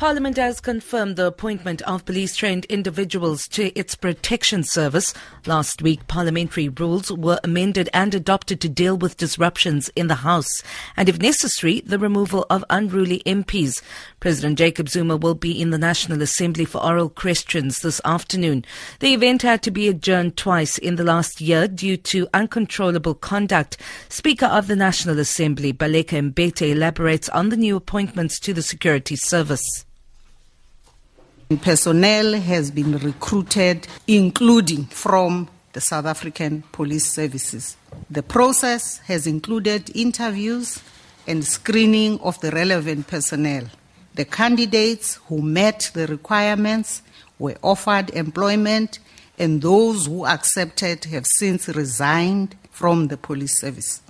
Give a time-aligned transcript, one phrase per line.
[0.00, 5.12] Parliament has confirmed the appointment of police trained individuals to its protection service.
[5.44, 10.62] Last week, parliamentary rules were amended and adopted to deal with disruptions in the House
[10.96, 13.82] and, if necessary, the removal of unruly MPs.
[14.20, 18.64] President Jacob Zuma will be in the National Assembly for oral questions this afternoon.
[19.00, 23.76] The event had to be adjourned twice in the last year due to uncontrollable conduct.
[24.08, 29.14] Speaker of the National Assembly, Baleka Mbete, elaborates on the new appointments to the security
[29.14, 29.84] service.
[31.58, 37.76] Personnel has been recruited, including from the South African Police Services.
[38.08, 40.80] The process has included interviews
[41.26, 43.64] and screening of the relevant personnel.
[44.14, 47.02] The candidates who met the requirements
[47.40, 49.00] were offered employment,
[49.36, 54.02] and those who accepted have since resigned from the police service.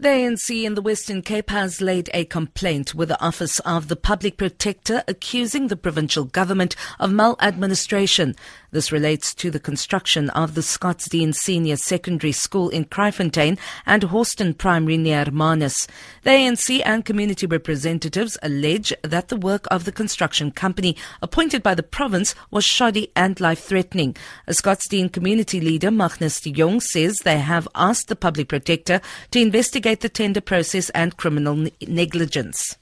[0.00, 3.96] The ANC in the Western Cape has laid a complaint with the Office of the
[3.96, 8.36] Public Protector accusing the provincial government of maladministration.
[8.70, 14.56] This relates to the construction of the Scottsdene Senior Secondary School in Kraaifontein and Hawston
[14.56, 15.86] Primary near Hermanus.
[16.22, 21.74] The ANC and community representatives allege that the work of the construction company appointed by
[21.74, 24.16] the province was shoddy and life-threatening.
[24.46, 29.40] A Scottsdene community leader, Magnus de Jong, says they have asked the Public Protector to
[29.40, 32.76] investigate the tender process and criminal negligence.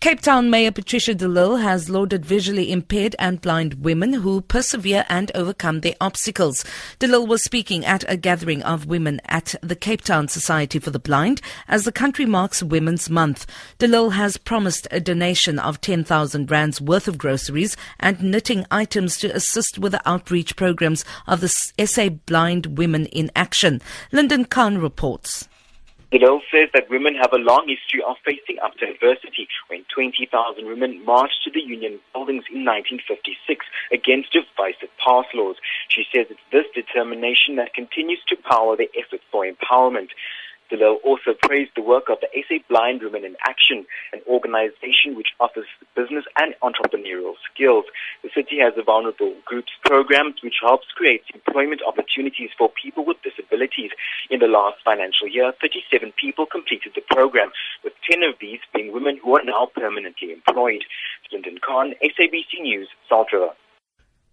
[0.00, 5.06] Cape Town Mayor Patricia de Lille has lauded visually impaired and blind women who persevere
[5.08, 6.64] and overcome their obstacles.
[6.98, 10.90] De Lille was speaking at a gathering of women at the Cape Town Society for
[10.90, 13.46] the Blind as the country marks Women's Month.
[13.78, 19.16] De Lille has promised a donation of 10,000 rands worth of groceries and knitting items
[19.16, 21.48] to assist with the outreach programs of the
[21.86, 23.80] SA Blind Women in Action.
[24.12, 25.48] Lyndon Khan reports.
[26.12, 29.84] De Lille says that women have a long history of facing up to adversity when
[29.92, 30.30] 20,000
[30.64, 35.56] women marched to the union buildings in 1956 against divisive pass laws.
[35.88, 40.14] She says it's this determination that continues to power the effort for empowerment.
[40.70, 45.28] Lille also praised the work of the SA Blind Women in Action, an organization which
[45.38, 47.84] offers business and entrepreneurial skills.
[48.22, 53.22] The city has a vulnerable groups program which helps create employment opportunities for people with
[53.22, 53.90] disabilities.
[54.30, 57.50] In the last financial year, 37 people completed the program,
[57.84, 60.84] with 10 of these being women who are now permanently employed.
[61.32, 63.50] Lyndon Khan, SABC News, Salt River.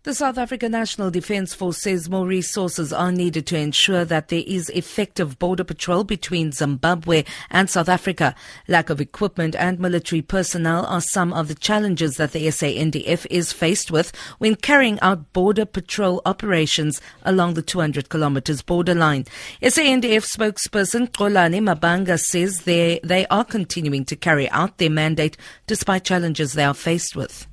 [0.03, 4.43] The South African National Defence Force says more resources are needed to ensure that there
[4.45, 8.35] is effective border patrol between Zimbabwe and South Africa.
[8.67, 13.53] Lack of equipment and military personnel are some of the challenges that the SANDF is
[13.53, 19.23] faced with when carrying out border patrol operations along the 200 kilometers borderline.
[19.61, 26.03] SANDF spokesperson Xolani Mabanga says they, they are continuing to carry out their mandate despite
[26.03, 27.47] challenges they are faced with.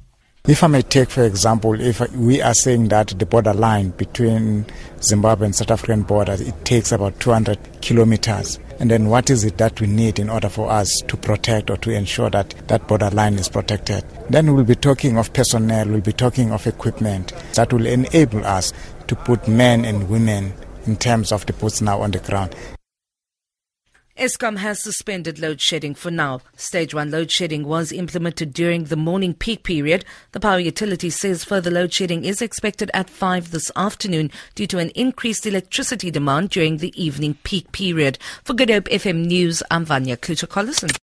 [0.49, 4.65] If I may take, for example, if we are saying that the border line between
[5.03, 8.59] Zimbabwe and South African borders, it takes about 200 kilometers.
[8.78, 11.77] And then what is it that we need in order for us to protect or
[11.77, 14.03] to ensure that that border line is protected?
[14.31, 18.72] Then we'll be talking of personnel, we'll be talking of equipment that will enable us
[19.09, 20.55] to put men and women
[20.87, 22.57] in terms of the boots now on the ground.
[24.20, 26.42] Eskom has suspended load shedding for now.
[26.54, 30.04] Stage 1 load shedding was implemented during the morning peak period.
[30.32, 34.78] The power utility says further load shedding is expected at 5 this afternoon due to
[34.78, 38.19] an increased electricity demand during the evening peak period.
[38.44, 40.98] For Good Hope FM News, I'm Vanya Kluter-Collison.